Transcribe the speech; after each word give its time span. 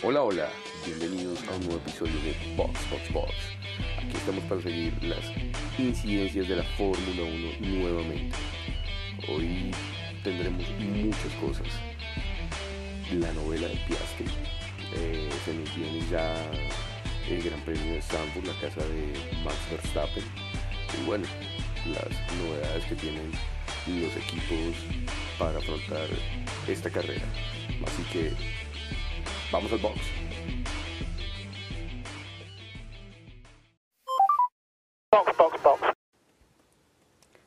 Hola, 0.00 0.22
hola, 0.22 0.48
bienvenidos 0.86 1.40
a 1.48 1.56
un 1.56 1.60
nuevo 1.66 1.78
episodio 1.78 2.14
de 2.20 2.54
Box 2.54 2.88
Box 2.88 3.12
Box. 3.12 3.34
Aquí 3.98 4.16
estamos 4.16 4.44
para 4.44 4.62
seguir 4.62 4.94
las 5.02 5.24
incidencias 5.76 6.46
de 6.46 6.54
la 6.54 6.62
Fórmula 6.62 7.24
1 7.60 7.78
nuevamente. 7.78 8.36
Hoy 9.28 9.72
tendremos 10.22 10.70
muchas 10.78 11.32
cosas. 11.40 11.66
La 13.12 13.32
novela 13.32 13.66
de 13.66 13.74
Piastri, 13.88 14.26
eh, 14.94 15.28
se 15.44 15.54
nos 15.54 15.74
viene 15.74 16.00
ya 16.08 16.32
el 17.28 17.42
Gran 17.42 17.60
Premio 17.62 17.94
de 17.94 17.98
Stamford, 17.98 18.46
la 18.46 18.60
casa 18.60 18.86
de 18.86 19.12
Max 19.42 19.56
Verstappen. 19.68 20.24
Y 20.96 21.06
bueno, 21.06 21.26
las 21.86 22.38
novedades 22.38 22.84
que 22.84 22.94
tienen 22.94 23.32
los 23.88 24.16
equipos 24.16 24.76
para 25.40 25.58
afrontar 25.58 26.08
esta 26.68 26.88
carrera. 26.88 27.24
Así 27.84 28.02
que 28.12 28.32
vamos 29.52 29.72
al 29.72 29.78
box. 29.78 30.00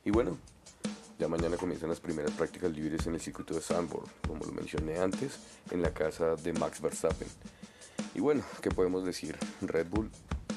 Y 0.04 0.10
bueno, 0.10 0.38
ya 1.20 1.28
mañana 1.28 1.58
comienzan 1.58 1.90
las 1.90 2.00
primeras 2.00 2.32
prácticas 2.32 2.72
libres 2.72 3.06
en 3.06 3.14
el 3.14 3.22
circuito 3.22 3.54
de 3.54 3.62
Sandburg, 3.62 4.10
como 4.28 4.44
lo 4.44 4.52
mencioné 4.52 4.98
antes, 4.98 5.40
en 5.70 5.82
la 5.84 5.94
casa 5.94 6.36
de 6.36 6.54
Max 6.54 6.82
Verstappen. 6.82 7.28
Y 8.16 8.20
bueno, 8.20 8.44
¿qué 8.62 8.72
podemos 8.72 9.06
decir? 9.06 9.38
Red 9.62 9.88
Bull 9.90 10.10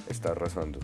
está 0.08 0.30
arrasando. 0.30 0.80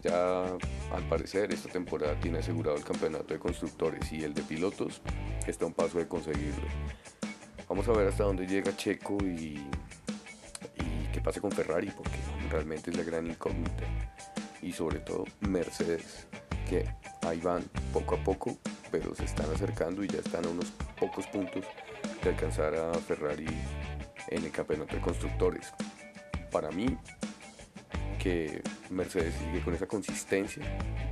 Ya 0.00 0.44
al 0.92 1.08
parecer 1.08 1.52
esta 1.52 1.70
temporada 1.70 2.18
tiene 2.20 2.38
asegurado 2.38 2.76
el 2.76 2.84
campeonato 2.84 3.34
de 3.34 3.40
constructores 3.40 4.12
y 4.12 4.22
el 4.22 4.32
de 4.32 4.42
pilotos 4.42 5.02
está 5.46 5.64
a 5.64 5.68
un 5.68 5.74
paso 5.74 5.98
de 5.98 6.06
conseguirlo. 6.06 6.68
Vamos 7.72 7.88
a 7.88 7.92
ver 7.92 8.08
hasta 8.08 8.24
dónde 8.24 8.46
llega 8.46 8.76
Checo 8.76 9.16
y, 9.24 9.58
qué 11.10 11.22
pasa 11.22 11.40
con 11.40 11.50
Ferrari, 11.50 11.90
porque 11.90 12.18
realmente 12.50 12.90
es 12.90 12.98
la 12.98 13.02
gran 13.02 13.26
incógnita. 13.26 13.84
Y 14.60 14.72
sobre 14.72 14.98
todo 14.98 15.24
Mercedes, 15.40 16.26
que 16.68 16.86
ahí 17.26 17.40
van 17.40 17.62
poco 17.90 18.16
a 18.16 18.18
poco, 18.18 18.58
pero 18.90 19.14
se 19.14 19.24
están 19.24 19.50
acercando 19.54 20.04
y 20.04 20.08
ya 20.08 20.18
están 20.18 20.44
a 20.44 20.48
unos 20.50 20.70
pocos 21.00 21.26
puntos 21.28 21.64
de 22.22 22.28
alcanzar 22.28 22.74
a 22.74 22.92
Ferrari 22.92 23.46
en 24.28 24.44
el 24.44 24.50
campeonato 24.50 24.94
de 24.94 25.00
constructores. 25.00 25.72
Para 26.50 26.70
mí, 26.72 26.94
que 28.18 28.60
Mercedes 28.90 29.34
sigue 29.36 29.62
con 29.64 29.72
esa 29.72 29.86
consistencia, 29.86 30.62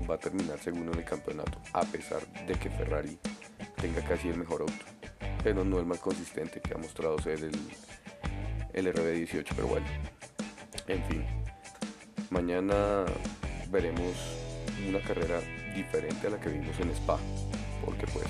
va 0.08 0.16
a 0.16 0.18
terminar 0.18 0.58
segundo 0.58 0.92
en 0.92 0.98
el 0.98 1.04
campeonato, 1.06 1.58
a 1.72 1.86
pesar 1.86 2.20
de 2.46 2.52
que 2.52 2.68
Ferrari 2.68 3.18
tenga 3.80 4.02
casi 4.02 4.28
el 4.28 4.36
mejor 4.36 4.60
auto, 4.60 4.99
pero 5.42 5.64
no 5.64 5.78
el 5.78 5.86
más 5.86 5.98
consistente 5.98 6.60
que 6.60 6.74
ha 6.74 6.78
mostrado 6.78 7.18
ser 7.18 7.38
el, 7.44 7.58
el 8.72 8.94
RB18, 8.94 9.46
pero 9.54 9.68
bueno, 9.68 9.86
en 10.86 11.02
fin, 11.04 11.24
mañana 12.30 13.04
veremos 13.70 14.12
una 14.88 15.00
carrera 15.00 15.40
diferente 15.74 16.26
a 16.26 16.30
la 16.30 16.40
que 16.40 16.48
vimos 16.48 16.78
en 16.80 16.90
Spa, 16.90 17.18
porque 17.84 18.06
pues 18.06 18.26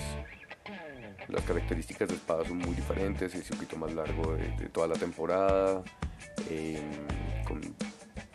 las 1.28 1.44
características 1.44 2.08
de 2.08 2.14
Spa 2.17 2.44
son 2.47 2.58
muy 2.58 2.75
diferentes, 2.75 3.34
el 3.34 3.42
circuito 3.42 3.77
más 3.77 3.92
largo 3.92 4.34
de, 4.34 4.69
toda 4.69 4.89
la 4.89 4.95
temporada, 4.95 5.83
eh, 6.48 6.80
con 7.47 7.61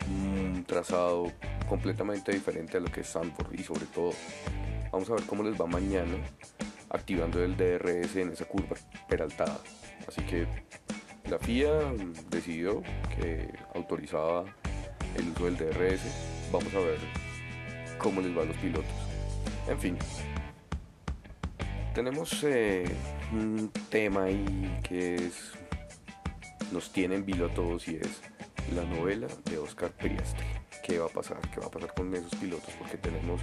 un 0.08 0.64
trazado 0.64 1.32
completamente 1.68 2.32
diferente 2.32 2.76
a 2.76 2.80
lo 2.80 2.90
que 2.90 3.00
es 3.00 3.08
Sanford 3.08 3.52
y 3.52 3.62
sobre 3.62 3.86
todo 3.86 4.12
vamos 4.92 5.10
a 5.10 5.14
ver 5.14 5.24
cómo 5.24 5.42
les 5.42 5.60
va 5.60 5.66
mañana 5.66 6.16
activando 6.96 7.42
el 7.42 7.56
DRS 7.56 8.16
en 8.16 8.32
esa 8.32 8.44
curva 8.44 8.76
peraltada. 9.08 9.58
Así 10.06 10.22
que 10.22 10.46
la 11.28 11.38
FIA 11.38 11.92
decidió 12.30 12.82
que 13.16 13.48
autorizaba 13.74 14.44
el 15.16 15.28
uso 15.30 15.44
del 15.46 15.56
DRS. 15.56 16.02
Vamos 16.52 16.72
a 16.74 16.80
ver 16.80 16.98
cómo 17.98 18.20
les 18.20 18.36
va 18.36 18.42
a 18.42 18.46
los 18.46 18.56
pilotos. 18.56 18.92
En 19.68 19.78
fin, 19.78 19.98
tenemos 21.94 22.44
eh, 22.44 22.84
un 23.32 23.70
tema 23.90 24.24
ahí 24.24 24.80
que 24.82 25.16
es 25.16 25.52
nos 26.72 26.92
tienen 26.92 27.24
vilo 27.24 27.46
a 27.46 27.54
todos 27.54 27.86
y 27.88 27.96
es 27.96 28.20
la 28.74 28.84
novela 28.84 29.28
de 29.44 29.58
Oscar 29.58 29.90
Priestley. 29.92 30.46
¿Qué 30.82 30.98
va 30.98 31.06
a 31.06 31.08
pasar? 31.08 31.38
¿Qué 31.50 31.60
va 31.60 31.66
a 31.66 31.70
pasar 31.70 31.94
con 31.94 32.14
esos 32.14 32.34
pilotos? 32.36 32.74
Porque 32.78 32.96
tenemos 32.96 33.40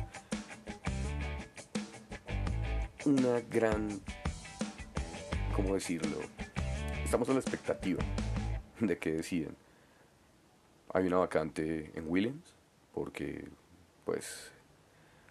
una 3.06 3.41
gran, 3.41 4.02
¿cómo 5.56 5.74
decirlo? 5.74 6.18
Estamos 7.03 7.28
a 7.30 7.34
la 7.34 7.40
expectativa 7.40 8.02
de 8.80 8.97
que 8.97 9.12
deciden. 9.12 9.56
Hay 10.94 11.08
una 11.08 11.18
vacante 11.18 11.92
en 11.96 12.06
Williams, 12.08 12.56
porque 12.94 13.46
pues 14.06 14.52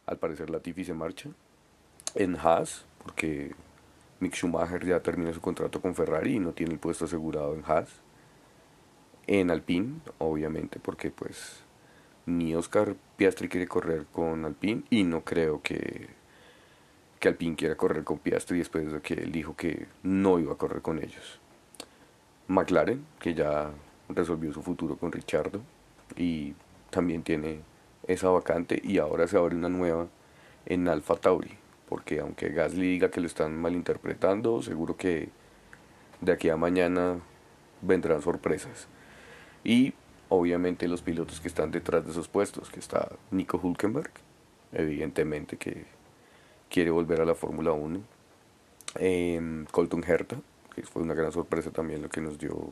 al 0.06 0.18
parecer 0.18 0.50
Latifi 0.50 0.84
se 0.84 0.94
marcha. 0.94 1.30
En 2.14 2.36
Haas, 2.36 2.84
porque 3.02 3.54
Mick 4.20 4.34
Schumacher 4.34 4.84
ya 4.84 5.00
termina 5.00 5.32
su 5.32 5.40
contrato 5.40 5.80
con 5.80 5.94
Ferrari 5.94 6.34
y 6.34 6.40
no 6.40 6.52
tiene 6.52 6.74
el 6.74 6.78
puesto 6.78 7.06
asegurado 7.06 7.54
en 7.54 7.62
Haas. 7.64 7.90
En 9.26 9.50
Alpine, 9.50 10.00
obviamente, 10.18 10.78
porque 10.78 11.10
pues 11.10 11.60
ni 12.26 12.54
Oscar 12.54 12.96
Piastri 13.16 13.48
quiere 13.48 13.66
correr 13.66 14.04
con 14.12 14.44
Alpine 14.44 14.82
y 14.90 15.04
no 15.04 15.24
creo 15.24 15.62
que, 15.62 16.21
que 17.22 17.28
Alpine 17.28 17.54
quiera 17.54 17.76
correr 17.76 18.02
con 18.02 18.18
Piastri 18.18 18.58
después 18.58 18.92
de 18.92 19.00
que 19.00 19.14
él 19.14 19.30
dijo 19.30 19.54
que 19.54 19.86
no 20.02 20.40
iba 20.40 20.54
a 20.54 20.56
correr 20.56 20.82
con 20.82 20.98
ellos. 20.98 21.38
McLaren, 22.48 23.06
que 23.20 23.32
ya 23.32 23.70
resolvió 24.08 24.52
su 24.52 24.60
futuro 24.60 24.96
con 24.96 25.12
Richardo 25.12 25.60
y 26.16 26.54
también 26.90 27.22
tiene 27.22 27.60
esa 28.08 28.28
vacante 28.30 28.82
y 28.82 28.98
ahora 28.98 29.28
se 29.28 29.38
abre 29.38 29.54
una 29.54 29.68
nueva 29.68 30.08
en 30.66 30.88
Alfa 30.88 31.14
Tauri, 31.14 31.52
porque 31.88 32.18
aunque 32.18 32.48
Gasly 32.48 32.88
diga 32.88 33.12
que 33.12 33.20
lo 33.20 33.28
están 33.28 33.56
malinterpretando, 33.56 34.60
seguro 34.60 34.96
que 34.96 35.28
de 36.20 36.32
aquí 36.32 36.48
a 36.48 36.56
mañana 36.56 37.20
vendrán 37.82 38.20
sorpresas. 38.20 38.88
Y 39.62 39.94
obviamente 40.28 40.88
los 40.88 41.02
pilotos 41.02 41.40
que 41.40 41.46
están 41.46 41.70
detrás 41.70 42.04
de 42.04 42.10
esos 42.10 42.26
puestos, 42.26 42.68
que 42.68 42.80
está 42.80 43.12
Nico 43.30 43.60
Hulkenberg, 43.62 44.10
evidentemente 44.72 45.56
que 45.56 46.01
quiere 46.72 46.90
volver 46.90 47.20
a 47.20 47.26
la 47.26 47.34
Fórmula 47.34 47.72
1. 47.72 48.00
Em, 48.94 49.66
Colton 49.66 50.02
Herta, 50.04 50.36
que 50.74 50.82
fue 50.82 51.02
una 51.02 51.14
gran 51.14 51.30
sorpresa 51.30 51.70
también 51.70 52.00
lo 52.02 52.08
que 52.08 52.22
nos 52.22 52.38
dio 52.38 52.70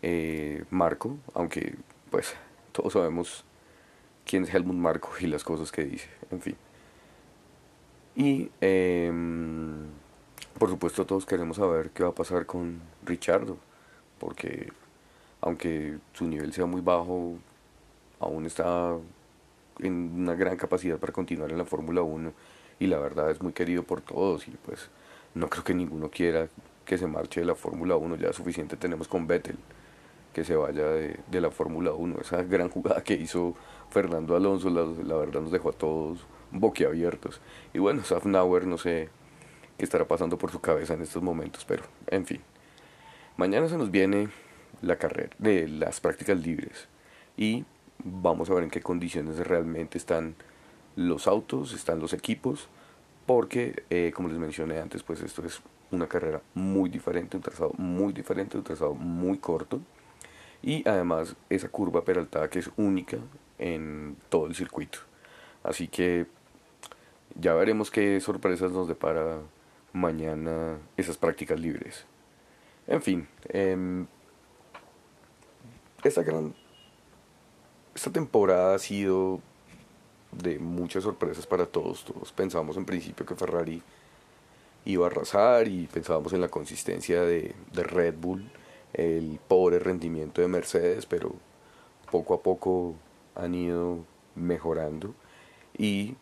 eh, 0.00 0.64
Marco, 0.70 1.18
aunque 1.34 1.74
pues 2.10 2.34
todos 2.72 2.92
sabemos 2.92 3.44
quién 4.24 4.44
es 4.44 4.54
Helmut 4.54 4.76
Marco 4.76 5.10
y 5.20 5.26
las 5.26 5.42
cosas 5.42 5.72
que 5.72 5.84
dice, 5.84 6.08
en 6.30 6.40
fin. 6.40 6.56
Y 8.14 8.50
em, 8.60 9.86
por 10.58 10.68
supuesto 10.70 11.04
todos 11.04 11.26
queremos 11.26 11.56
saber 11.56 11.90
qué 11.90 12.04
va 12.04 12.10
a 12.10 12.14
pasar 12.14 12.46
con 12.46 12.80
Richardo, 13.04 13.58
porque 14.20 14.72
aunque 15.40 15.98
su 16.12 16.26
nivel 16.28 16.52
sea 16.52 16.66
muy 16.66 16.80
bajo, 16.80 17.38
aún 18.20 18.46
está 18.46 18.96
en 19.80 19.94
una 20.14 20.34
gran 20.34 20.56
capacidad 20.56 20.98
para 20.98 21.12
continuar 21.12 21.50
en 21.50 21.58
la 21.58 21.64
Fórmula 21.64 22.02
1 22.02 22.32
y 22.78 22.86
la 22.86 22.98
verdad 22.98 23.30
es 23.30 23.42
muy 23.42 23.52
querido 23.52 23.82
por 23.82 24.00
todos 24.00 24.48
y 24.48 24.52
pues 24.52 24.90
no 25.34 25.48
creo 25.48 25.64
que 25.64 25.74
ninguno 25.74 26.10
quiera 26.10 26.48
que 26.84 26.98
se 26.98 27.06
marche 27.06 27.40
de 27.40 27.46
la 27.46 27.54
Fórmula 27.54 27.96
1, 27.96 28.16
ya 28.16 28.32
suficiente 28.32 28.76
tenemos 28.76 29.08
con 29.08 29.26
Vettel 29.26 29.56
que 30.32 30.44
se 30.44 30.54
vaya 30.54 30.86
de, 30.86 31.40
la 31.40 31.50
Fórmula 31.50 31.92
1, 31.92 32.20
esa 32.20 32.42
gran 32.42 32.68
jugada 32.68 33.02
que 33.02 33.14
hizo 33.14 33.54
Fernando 33.90 34.36
Alonso, 34.36 34.70
la, 34.70 35.16
verdad 35.16 35.40
nos 35.40 35.50
dejó 35.50 35.70
a 35.70 35.72
todos 35.72 36.26
boquiabiertos 36.50 37.40
y 37.74 37.78
bueno, 37.78 38.04
Safnauer 38.04 38.66
no 38.66 38.78
sé 38.78 39.08
qué 39.76 39.84
estará 39.84 40.06
pasando 40.06 40.38
por 40.38 40.50
su 40.50 40.60
cabeza 40.60 40.94
en 40.94 41.02
estos 41.02 41.22
momentos, 41.22 41.64
pero 41.64 41.82
en 42.06 42.26
fin, 42.26 42.40
mañana 43.36 43.68
se 43.68 43.76
nos 43.76 43.90
viene 43.90 44.28
la 44.82 44.96
carrera, 44.96 45.30
de 45.38 45.68
las 45.68 46.00
prácticas 46.00 46.38
libres. 46.38 46.88
Y 47.36 47.64
vamos 48.04 48.50
a 48.50 48.54
ver 48.54 48.64
en 48.64 48.70
qué 48.70 48.80
condiciones 48.80 49.38
realmente 49.38 49.98
están 49.98 50.34
los 50.96 51.26
autos, 51.26 51.72
están 51.72 52.00
los 52.00 52.12
equipos, 52.12 52.68
porque 53.28 53.84
eh, 53.90 54.10
como 54.14 54.30
les 54.30 54.38
mencioné 54.38 54.80
antes, 54.80 55.02
pues 55.02 55.20
esto 55.20 55.44
es 55.44 55.60
una 55.90 56.06
carrera 56.06 56.40
muy 56.54 56.88
diferente, 56.88 57.36
un 57.36 57.42
trazado 57.42 57.72
muy 57.76 58.14
diferente, 58.14 58.56
un 58.56 58.64
trazado 58.64 58.94
muy 58.94 59.36
corto. 59.36 59.82
Y 60.62 60.88
además 60.88 61.36
esa 61.50 61.68
curva 61.68 62.02
peraltada 62.02 62.48
que 62.48 62.60
es 62.60 62.70
única 62.78 63.18
en 63.58 64.16
todo 64.30 64.46
el 64.46 64.54
circuito. 64.54 65.00
Así 65.62 65.88
que 65.88 66.24
ya 67.38 67.52
veremos 67.52 67.90
qué 67.90 68.18
sorpresas 68.18 68.72
nos 68.72 68.88
depara 68.88 69.40
mañana 69.92 70.78
esas 70.96 71.18
prácticas 71.18 71.60
libres. 71.60 72.06
En 72.86 73.02
fin, 73.02 73.28
eh, 73.50 74.06
esta 76.02 76.22
gran 76.22 76.54
esta 77.94 78.10
temporada 78.10 78.76
ha 78.76 78.78
sido 78.78 79.42
de 80.32 80.58
muchas 80.58 81.04
sorpresas 81.04 81.46
para 81.46 81.66
todos. 81.66 82.04
Todos 82.04 82.32
pensábamos 82.32 82.76
en 82.76 82.84
principio 82.84 83.26
que 83.26 83.34
Ferrari 83.34 83.82
iba 84.84 85.06
a 85.06 85.10
arrasar 85.10 85.68
y 85.68 85.86
pensábamos 85.86 86.32
en 86.32 86.40
la 86.40 86.48
consistencia 86.48 87.22
de, 87.22 87.54
Red 87.72 88.14
Bull 88.18 88.50
el 88.94 89.38
pobre 89.46 89.78
rendimiento 89.78 90.40
de 90.40 90.48
Mercedes, 90.48 91.04
pero 91.06 91.34
poco 92.10 92.34
a 92.34 92.42
poco 92.42 92.94
han 93.34 93.54
ido 93.54 93.98
mejorando 94.34 95.14
y 95.76 96.16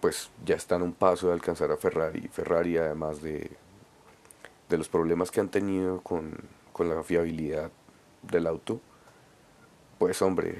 pues 0.00 0.30
ya 0.44 0.56
están 0.56 0.82
a 0.82 0.84
un 0.84 0.92
paso 0.92 1.28
de 1.28 1.34
alcanzar 1.34 1.70
a 1.70 1.76
Ferrari. 1.76 2.28
Ferrari 2.28 2.76
además 2.76 3.22
de, 3.22 3.52
de 4.68 4.78
los 4.78 4.88
problemas 4.88 5.30
que 5.30 5.40
han 5.40 5.48
tenido 5.48 6.00
con, 6.00 6.36
con 6.72 6.88
la 6.88 7.02
fiabilidad 7.04 7.70
del 8.22 8.48
auto, 8.48 8.80
pues 9.98 10.20
hombre, 10.22 10.58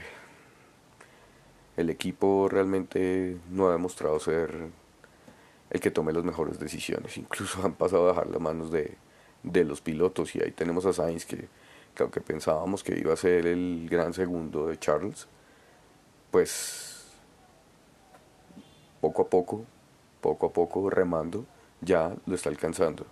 el 1.77 1.91
equipo 1.91 2.49
realmente 2.51 3.39
no 3.51 3.69
ha 3.69 3.73
demostrado 3.73 4.19
ser 4.21 4.69
el 5.71 5.81
que 5.81 5.91
tome 5.91 6.13
las 6.13 6.25
mejores 6.25 6.59
decisiones. 6.59 7.17
Incluso 7.17 7.65
han 7.65 7.75
pasado 7.75 8.07
a 8.07 8.09
dejar 8.09 8.27
las 8.29 8.41
manos 8.41 8.71
de, 8.71 8.97
de 9.43 9.65
los 9.65 9.81
pilotos 9.81 10.35
y 10.35 10.43
ahí 10.43 10.51
tenemos 10.51 10.85
a 10.87 10.93
Sainz 10.93 11.25
que, 11.25 11.49
que 11.95 12.03
aunque 12.03 12.21
pensábamos 12.21 12.83
que 12.83 12.99
iba 12.99 13.13
a 13.13 13.17
ser 13.17 13.47
el 13.47 13.89
gran 13.91 14.13
segundo 14.13 14.67
de 14.67 14.79
Charles, 14.79 15.27
pues 16.31 17.07
poco 19.01 19.23
a 19.23 19.27
poco, 19.27 19.65
poco 20.21 20.47
a 20.47 20.53
poco 20.53 20.91
remando, 20.91 21.45
ya 21.81 22.15
lo 22.27 22.35
está 22.35 22.51
alcanzando. 22.51 23.07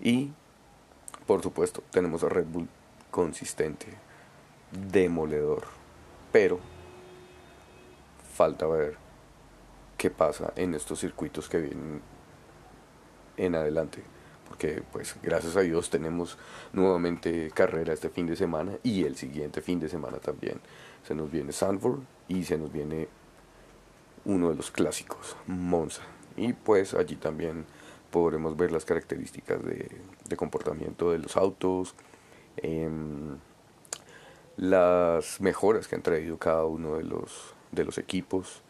Y 0.00 0.30
por 1.26 1.42
supuesto 1.42 1.82
tenemos 1.90 2.24
a 2.24 2.28
Red 2.28 2.46
Bull 2.46 2.68
consistente, 3.10 3.86
demoledor, 4.90 5.64
pero 6.32 6.60
falta 8.40 8.66
ver 8.66 8.96
qué 9.98 10.08
pasa 10.08 10.54
en 10.56 10.72
estos 10.72 11.00
circuitos 11.00 11.46
que 11.50 11.58
vienen 11.58 12.00
en 13.36 13.54
adelante 13.54 14.02
porque 14.48 14.82
pues 14.90 15.14
gracias 15.22 15.58
a 15.58 15.60
Dios 15.60 15.90
tenemos 15.90 16.38
nuevamente 16.72 17.50
carrera 17.52 17.92
este 17.92 18.08
fin 18.08 18.26
de 18.26 18.36
semana 18.36 18.78
y 18.82 19.04
el 19.04 19.14
siguiente 19.16 19.60
fin 19.60 19.78
de 19.78 19.90
semana 19.90 20.16
también. 20.20 20.58
Se 21.06 21.14
nos 21.14 21.30
viene 21.30 21.52
Sanford 21.52 22.00
y 22.28 22.44
se 22.44 22.56
nos 22.56 22.72
viene 22.72 23.08
uno 24.24 24.48
de 24.48 24.54
los 24.54 24.70
clásicos, 24.70 25.36
Monza. 25.46 26.02
Y 26.34 26.54
pues 26.54 26.94
allí 26.94 27.16
también 27.16 27.66
podremos 28.10 28.56
ver 28.56 28.72
las 28.72 28.86
características 28.86 29.60
de, 29.62 30.36
comportamiento 30.36 31.12
de 31.12 31.18
los 31.18 31.36
autos, 31.36 31.94
em, 32.56 33.36
las 34.56 35.42
mejoras 35.42 35.86
que 35.86 35.96
han 35.96 36.02
traído 36.02 36.38
cada 36.38 36.64
uno 36.64 36.96
de 36.96 37.04
los, 37.04 37.54
de 37.72 37.84
los 37.84 37.98
equipos 37.98 38.62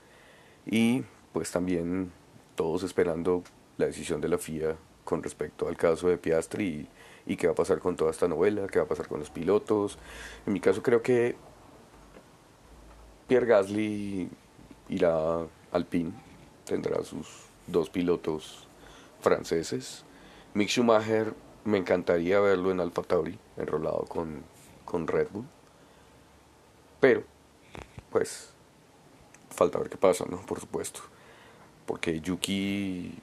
y 0.66 1.04
pues 1.32 1.50
también 1.50 2.12
todos 2.54 2.82
esperando 2.82 3.42
la 3.78 3.86
decisión 3.86 4.20
de 4.20 4.28
la 4.28 4.38
FIA 4.38 4.76
con 5.04 5.22
respecto 5.22 5.68
al 5.68 5.76
caso 5.76 6.08
de 6.08 6.18
Piastri 6.18 6.88
y, 7.26 7.36
qué 7.36 7.46
va 7.46 7.52
a 7.52 7.56
pasar 7.56 7.78
con 7.78 7.96
toda 7.96 8.10
esta 8.10 8.28
novela, 8.28 8.66
qué 8.66 8.78
va 8.78 8.84
a 8.84 8.88
pasar 8.88 9.08
con 9.08 9.20
los 9.20 9.30
pilotos. 9.30 9.98
En 10.46 10.52
mi 10.52 10.60
caso 10.60 10.82
creo 10.82 11.02
que 11.02 11.36
Pierre 13.26 13.46
Gasly 13.46 14.28
irá 14.88 15.46
Alpine, 15.72 16.12
tendrá 16.64 17.02
sus 17.04 17.26
dos 17.66 17.90
pilotos 17.90 18.66
franceses. 19.20 20.04
Mick 20.54 20.68
Schumacher 20.68 21.34
me 21.64 21.78
encantaría 21.78 22.40
verlo 22.40 22.70
en 22.70 22.80
Alfa 22.80 23.02
Tauri, 23.02 23.38
enrolado 23.56 24.04
con, 24.08 24.42
con 24.84 25.06
Red 25.06 25.28
Bull. 25.30 25.46
Pero, 27.00 27.22
pues, 28.10 28.52
falta 29.50 29.78
ver 29.78 29.90
qué 29.90 29.96
pasa, 29.96 30.24
¿no? 30.28 30.40
Por 30.40 30.60
supuesto. 30.60 31.00
Porque 31.86 32.20
Yuki, 32.20 33.14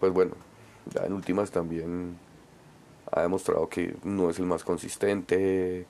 pues 0.00 0.12
bueno, 0.12 0.34
ya 0.92 1.04
en 1.04 1.12
últimas 1.12 1.50
también 1.50 2.18
ha 3.10 3.22
demostrado 3.22 3.68
que 3.68 3.96
no 4.04 4.30
es 4.30 4.38
el 4.38 4.46
más 4.46 4.64
consistente 4.64 5.86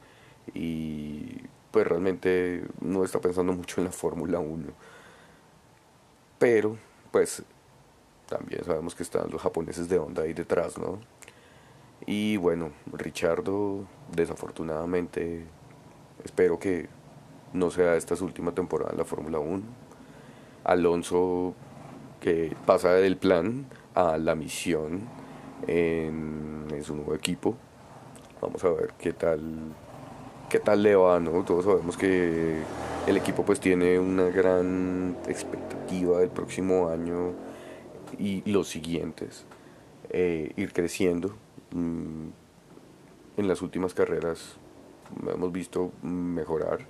y 0.55 1.41
pues 1.71 1.87
realmente 1.87 2.65
no 2.81 3.05
está 3.05 3.21
pensando 3.21 3.53
mucho 3.53 3.81
en 3.81 3.87
la 3.87 3.93
Fórmula 3.93 4.39
1. 4.41 4.67
Pero 6.39 6.77
pues 7.11 7.43
también 8.29 8.65
sabemos 8.65 8.95
que 8.95 9.03
están 9.03 9.31
los 9.31 9.41
japoneses 9.41 9.89
de 9.89 9.99
Honda 9.99 10.23
ahí 10.23 10.33
detrás, 10.33 10.77
¿no? 10.79 10.99
Y 12.07 12.37
bueno, 12.37 12.73
Richardo 12.93 13.87
desafortunadamente 14.11 15.45
espero 16.25 16.59
que 16.59 16.89
no 17.53 17.71
sea 17.71 17.97
esta 17.97 18.17
su 18.17 18.25
última 18.25 18.53
temporada 18.53 18.93
en 18.93 18.99
la 18.99 19.05
Fórmula 19.05 19.39
1. 19.39 19.63
Alonso 20.65 21.55
que 22.21 22.55
pasa 22.67 22.91
del 22.95 23.17
plan 23.17 23.67
a 23.95 24.17
la 24.17 24.35
misión 24.35 25.01
en, 25.67 26.67
su 26.83 26.95
nuevo 26.95 27.15
equipo. 27.15 27.57
Vamos 28.41 28.65
a 28.65 28.71
ver 28.71 28.95
qué 28.99 29.13
tal 29.13 29.41
qué 30.49 30.59
tal 30.59 30.83
le 30.83 30.95
va, 30.97 31.19
¿no? 31.19 31.45
Todos 31.45 31.65
sabemos 31.65 31.97
que 31.97 32.61
el 33.07 33.17
equipo 33.17 33.45
pues 33.45 33.59
tiene 33.59 33.99
una 33.99 34.25
gran 34.25 35.17
expectativa 35.27 36.21
del 36.21 36.29
próximo 36.29 36.89
año 36.89 37.33
y 38.19 38.43
los 38.51 38.69
siguientes. 38.69 39.47
Eh, 40.11 40.53
ir 40.57 40.73
creciendo. 40.73 41.35
Mm, 41.71 42.29
en 43.39 43.49
las 43.49 43.63
últimas 43.63 43.95
carreras 43.95 44.57
hemos 45.27 45.53
visto 45.53 45.93
mejorar. 46.03 46.87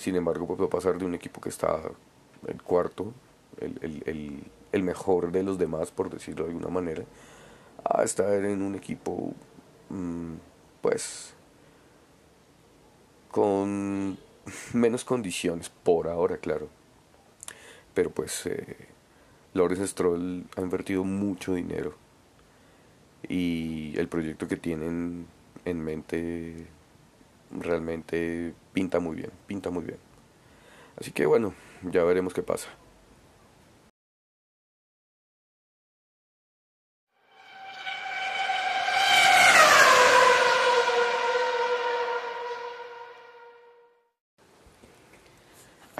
Sin 0.00 0.16
embargo, 0.16 0.56
a 0.64 0.70
pasar 0.70 0.98
de 0.98 1.04
un 1.04 1.14
equipo 1.14 1.40
que 1.40 1.50
está 1.50 1.78
el 2.46 2.62
cuarto, 2.62 3.12
el, 3.60 4.02
el 4.06 4.44
el 4.72 4.82
mejor 4.82 5.32
de 5.32 5.42
los 5.42 5.58
demás, 5.58 5.90
por 5.90 6.10
decirlo 6.10 6.44
de 6.44 6.52
alguna 6.52 6.68
manera, 6.68 7.04
a 7.84 8.02
estar 8.02 8.44
en 8.44 8.62
un 8.62 8.74
equipo, 8.74 9.32
mm, 9.88 10.34
pues, 10.80 11.34
con 13.30 14.18
menos 14.72 15.04
condiciones, 15.04 15.68
por 15.68 16.08
ahora, 16.08 16.36
claro. 16.38 16.68
Pero 17.94 18.10
pues, 18.10 18.46
eh, 18.46 18.76
Lawrence 19.54 19.88
Stroll 19.88 20.44
ha 20.56 20.60
invertido 20.60 21.04
mucho 21.04 21.54
dinero 21.54 21.94
y 23.28 23.94
el 23.98 24.08
proyecto 24.08 24.48
que 24.48 24.56
tienen 24.56 25.26
en 25.64 25.84
mente 25.84 26.66
realmente 27.50 28.54
pinta 28.72 29.00
muy 29.00 29.16
bien, 29.16 29.30
pinta 29.46 29.70
muy 29.70 29.84
bien. 29.84 29.98
Así 30.98 31.12
que 31.12 31.26
bueno, 31.26 31.54
ya 31.82 32.04
veremos 32.04 32.34
qué 32.34 32.42
pasa. 32.42 32.68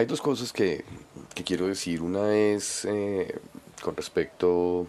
Hay 0.00 0.07
dos 0.07 0.23
cosas 0.23 0.50
que, 0.50 0.83
quiero 1.45 1.66
decir. 1.66 2.00
Una 2.00 2.35
es 2.35 2.87
eh, 2.87 3.38
con 3.83 3.95
respecto 3.95 4.87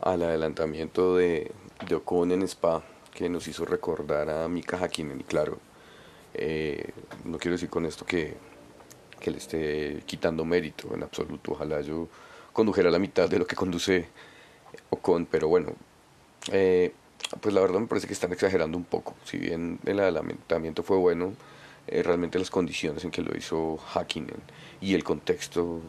al 0.00 0.22
adelantamiento 0.22 1.16
de, 1.16 1.52
de, 1.86 1.94
Ocon 1.96 2.32
en 2.32 2.40
Spa, 2.44 2.82
que 3.14 3.28
nos 3.28 3.46
hizo 3.48 3.64
recordar 3.64 4.28
a 4.28 4.48
Mika 4.48 4.76
Hakkinen. 4.76 5.22
Claro, 5.22 5.58
eh, 6.34 6.90
no 7.24 7.38
quiero 7.38 7.52
decir 7.52 7.70
con 7.70 7.86
esto 7.86 8.04
que, 8.04 8.34
que, 9.20 9.30
le 9.30 9.38
esté 9.38 10.02
quitando 10.04 10.44
mérito 10.44 10.94
en 10.94 11.04
absoluto. 11.04 11.52
Ojalá 11.52 11.80
yo 11.80 12.08
condujera 12.52 12.90
la 12.90 12.98
mitad 12.98 13.28
de 13.28 13.38
lo 13.38 13.46
que 13.46 13.56
conduce 13.56 14.08
Ocon, 14.90 15.26
pero 15.26 15.48
bueno, 15.48 15.72
eh, 16.52 16.92
pues 17.40 17.54
la 17.54 17.60
verdad 17.60 17.80
me 17.80 17.86
parece 17.86 18.06
que 18.08 18.12
están 18.12 18.32
exagerando 18.32 18.76
un 18.76 18.84
poco. 18.84 19.14
Si 19.24 19.38
bien 19.38 19.78
el 19.86 20.00
adelantamiento 20.00 20.82
fue 20.82 20.96
bueno, 20.96 21.34
eh, 21.86 22.02
realmente 22.02 22.38
las 22.38 22.50
condiciones 22.50 23.04
en 23.04 23.10
que 23.10 23.22
lo 23.22 23.36
hizo 23.36 23.78
Hakkinen 23.94 24.42
y 24.80 24.94
el 24.94 25.04
contexto 25.04 25.80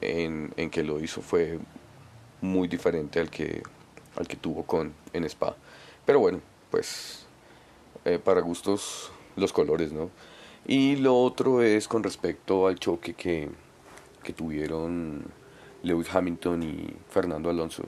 en, 0.00 0.52
en, 0.56 0.70
que 0.70 0.84
lo 0.84 1.00
hizo 1.00 1.20
fue 1.20 1.58
muy 2.40 2.68
diferente 2.68 3.20
al 3.20 3.30
que, 3.30 3.62
al 4.16 4.28
que 4.28 4.36
tuvo 4.36 4.64
con 4.64 4.94
en 5.12 5.24
Spa. 5.24 5.56
Pero 6.06 6.20
bueno, 6.20 6.40
pues 6.70 7.26
eh, 8.04 8.18
para 8.18 8.40
gustos 8.40 9.10
los 9.36 9.52
colores, 9.52 9.92
¿no? 9.92 10.10
Y 10.66 10.96
lo 10.96 11.16
otro 11.16 11.62
es 11.62 11.88
con 11.88 12.02
respecto 12.02 12.66
al 12.66 12.78
choque 12.78 13.14
que, 13.14 13.48
que 14.22 14.32
tuvieron 14.32 15.24
Lewis 15.82 16.14
Hamilton 16.14 16.62
y 16.62 16.96
Fernando 17.08 17.50
Alonso. 17.50 17.84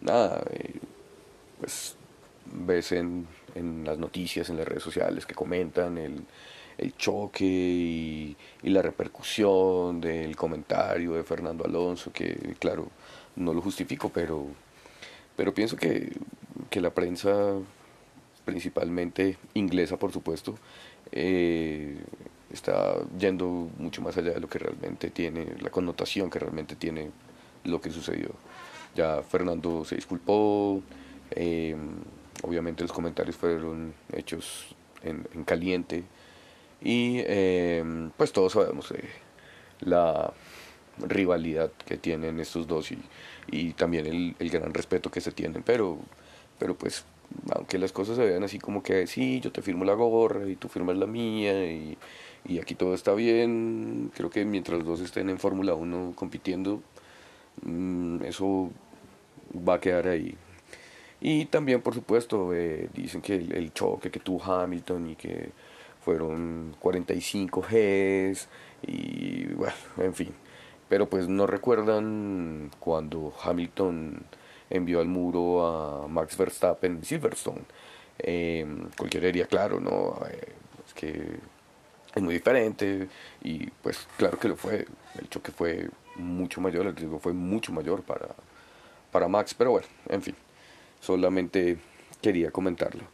Nada, 0.00 0.42
eh, 0.50 0.80
pues 1.60 1.96
ves 2.46 2.92
en, 2.92 3.26
en 3.54 3.84
las 3.84 3.98
noticias, 3.98 4.48
en 4.50 4.56
las 4.56 4.66
redes 4.66 4.82
sociales 4.82 5.26
que 5.26 5.34
comentan 5.34 5.98
el, 5.98 6.24
el 6.78 6.96
choque 6.96 7.44
y, 7.44 8.36
la 8.62 8.82
repercusión 8.82 10.00
del 10.00 10.36
comentario 10.36 11.12
de 11.14 11.22
Fernando 11.24 11.64
Alonso, 11.64 12.12
que 12.12 12.56
claro, 12.58 12.88
no 13.36 13.52
lo 13.52 13.60
justifico, 13.60 14.10
pero, 14.10 14.46
pero 15.36 15.52
pienso 15.52 15.76
que, 15.76 16.12
que 16.70 16.80
la 16.80 16.90
prensa, 16.90 17.54
principalmente 18.44 19.36
inglesa 19.54 19.96
por 19.98 20.12
supuesto, 20.12 20.56
eh, 21.10 21.96
está 22.52 22.96
yendo 23.18 23.70
mucho 23.78 24.02
más 24.02 24.16
allá 24.16 24.32
de 24.32 24.40
lo 24.40 24.48
que 24.48 24.58
realmente 24.58 25.10
tiene, 25.10 25.46
la 25.60 25.70
connotación 25.70 26.30
que 26.30 26.38
realmente 26.38 26.76
tiene 26.76 27.10
lo 27.64 27.80
que 27.80 27.90
sucedió. 27.90 28.30
Ya 28.94 29.22
Fernando 29.22 29.84
se 29.84 29.96
disculpó, 29.96 30.82
eh, 31.30 31.76
obviamente 32.42 32.82
los 32.82 32.92
comentarios 32.92 33.36
fueron 33.36 33.94
hechos 34.12 34.74
en, 35.02 35.22
caliente 35.44 36.04
y 36.80 37.20
em, 37.26 38.10
pues 38.10 38.32
todos 38.32 38.52
sabemos 38.52 38.92
la 39.80 40.32
rivalidad 40.98 41.70
que 41.86 41.96
tienen 41.96 42.38
estos 42.38 42.66
dos 42.66 42.92
y, 42.92 42.98
y 43.50 43.72
también 43.72 44.06
el, 44.06 44.36
el, 44.38 44.50
gran 44.50 44.74
respeto 44.74 45.10
que 45.10 45.20
se 45.20 45.32
tienen, 45.32 45.62
pero, 45.62 45.98
pero 46.58 46.76
pues 46.76 47.04
aunque 47.54 47.78
las 47.78 47.92
cosas 47.92 48.16
se 48.16 48.24
vean 48.24 48.42
así 48.44 48.58
como 48.58 48.82
que 48.82 49.06
sí, 49.06 49.40
yo 49.40 49.52
te 49.52 49.62
firmo 49.62 49.84
la 49.84 49.94
gorra 49.94 50.48
y 50.48 50.56
tú 50.56 50.68
firmas 50.68 50.96
la 50.96 51.06
mía 51.06 51.70
y, 51.70 51.96
y 52.44 52.58
aquí 52.58 52.74
todo 52.74 52.94
está 52.94 53.14
bien, 53.14 54.10
creo 54.14 54.30
que 54.30 54.44
mientras 54.44 54.78
los 54.78 54.86
dos 54.86 55.00
estén 55.00 55.30
en 55.30 55.38
Fórmula 55.38 55.74
1 55.74 56.12
compitiendo, 56.16 56.82
mm, 57.62 58.24
eso 58.24 58.70
va 59.56 59.74
a 59.74 59.80
quedar 59.80 60.08
ahí. 60.08 60.36
Y 61.20 61.46
también, 61.46 61.82
por 61.82 61.94
supuesto, 61.94 62.52
eh, 62.52 62.88
dicen 62.92 63.22
que 63.22 63.36
el, 63.36 63.72
choque 63.72 64.10
que 64.10 64.18
tuvo 64.20 64.42
Hamilton 64.42 65.10
y 65.10 65.16
que 65.16 65.50
fueron 66.04 66.74
45 66.80 67.62
Gs 67.62 68.48
y 68.82 69.44
bueno, 69.54 69.74
en 69.98 70.14
fin. 70.14 70.30
Pero 70.88 71.08
pues 71.08 71.28
no 71.28 71.46
recuerdan 71.46 72.70
cuando 72.80 73.32
Hamilton 73.44 74.24
envió 74.72 75.00
al 75.00 75.08
muro 75.08 75.66
a 75.66 76.08
Max 76.08 76.36
Verstappen 76.36 76.96
en 76.96 77.04
Silverstone. 77.04 77.62
Eh, 78.18 78.66
cualquiera 78.96 79.26
diría, 79.26 79.46
claro, 79.46 79.80
no, 79.80 80.18
eh, 80.30 80.52
es 80.86 80.94
que 80.94 81.38
es 82.14 82.22
muy 82.22 82.34
diferente 82.34 83.08
y 83.42 83.66
pues 83.82 84.06
claro 84.16 84.38
que 84.38 84.48
lo 84.48 84.56
fue. 84.56 84.86
El 85.18 85.28
choque 85.28 85.52
fue 85.52 85.88
mucho 86.16 86.60
mayor, 86.60 86.86
el 86.86 86.96
riesgo 86.96 87.18
fue 87.18 87.32
mucho 87.32 87.72
mayor 87.72 88.02
para, 88.02 88.28
para 89.10 89.28
Max, 89.28 89.54
pero 89.54 89.72
bueno, 89.72 89.86
en 90.08 90.22
fin, 90.22 90.34
solamente 91.00 91.78
quería 92.20 92.50
comentarlo. 92.50 93.04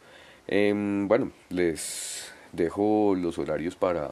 Em, 0.47 1.09
bueno, 1.09 1.33
les 1.51 2.33
dejo 2.53 3.15
los 3.17 3.39
horarios 3.39 3.75
para 3.77 4.11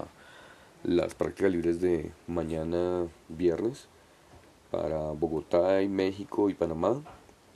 las 0.83 1.15
prácticas 1.15 1.51
libres 1.51 1.81
de 1.81 2.11
mañana 2.27 3.07
viernes 3.29 3.89
para 4.71 4.99
Bogotá 5.13 5.83
y 5.83 5.89
México 5.89 6.51
y 6.51 6.55
Panamá. 6.55 7.03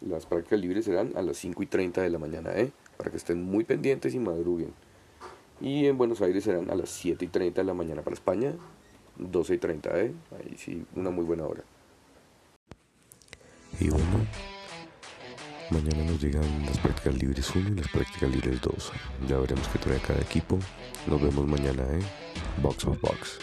Las 0.01 0.25
prácticas 0.25 0.59
libres 0.61 0.87
serán 0.87 1.13
a 1.15 1.23
las 1.23 1.37
5 1.37 1.63
y 1.63 1.67
30 1.67 2.01
de 2.03 2.11
la 2.11 2.19
mañana, 2.19 2.53
¿eh? 2.55 2.73
para 2.97 3.11
que 3.11 3.19
estén 3.19 3.43
muy 3.43 3.65
pendientes 3.65 4.15
y 4.15 4.19
madruguen. 4.19 4.73
Y 5.61 5.87
en 5.87 5.99
Buenos 5.99 6.23
Aires 6.23 6.45
serán 6.45 6.71
a 6.71 6.75
las 6.75 6.89
7 6.89 7.25
y 7.25 7.29
30 7.29 7.61
de 7.61 7.67
la 7.67 7.75
mañana 7.75 8.01
para 8.03 8.15
España, 8.15 8.55
12 9.19 9.55
y 9.55 9.59
30, 9.59 10.01
¿eh? 10.01 10.13
ahí 10.39 10.57
sí, 10.57 10.85
una 10.97 11.11
muy 11.11 11.25
buena 11.25 11.45
hora. 11.45 11.63
Y 13.79 13.91
bueno, 13.91 14.27
mañana 15.71 16.05
nos 16.05 16.23
llegan 16.23 16.67
las 16.67 16.79
prácticas 16.79 17.15
libres 17.23 17.55
1 17.55 17.69
y 17.69 17.75
las 17.75 17.89
prácticas 17.89 18.31
libres 18.31 18.61
2. 18.63 18.93
Ya 19.29 19.39
veremos 19.39 19.69
qué 19.69 19.79
trae 19.79 19.99
cada 19.99 20.21
equipo. 20.21 20.59
Nos 21.07 21.21
vemos 21.21 21.47
mañana, 21.47 21.83
¿eh? 21.93 22.03
Box 22.63 22.87
of 22.87 23.01
Box. 23.01 23.39